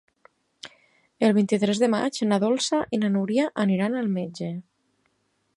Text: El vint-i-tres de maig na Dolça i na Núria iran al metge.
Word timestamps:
El 1.27 1.35
vint-i-tres 1.39 1.83
de 1.83 1.91
maig 1.95 2.19
na 2.31 2.41
Dolça 2.45 2.81
i 2.99 3.03
na 3.05 3.13
Núria 3.19 3.47
iran 3.79 4.03
al 4.03 4.13
metge. 4.19 4.53